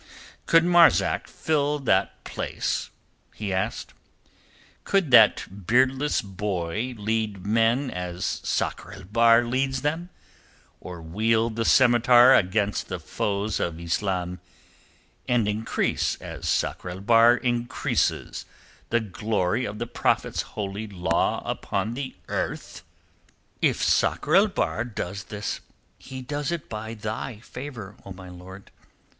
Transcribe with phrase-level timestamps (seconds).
[0.47, 2.89] "Could Marzak fill that place,"
[3.35, 3.93] he asked.
[4.83, 10.09] "Could that beardless boy lead men as Sakr el Bahr leads them,
[10.79, 14.39] or wield the scimitar against the foes of Islam
[15.27, 18.47] and increase as Sakr el Bahr increases
[18.89, 22.81] the glory of the Prophet's Holy Law upon the earth?"
[23.61, 25.59] "If Sakr el Bahr does this,
[25.99, 28.71] he does it by thy favour, O my lord.